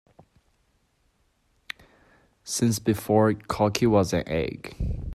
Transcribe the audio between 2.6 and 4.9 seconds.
before cocky was an egg.